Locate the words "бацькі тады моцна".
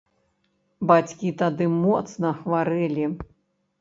0.93-2.35